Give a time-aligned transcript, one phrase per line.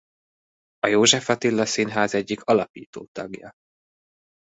[0.79, 3.51] A József Attila Színház egyik alapító tagja.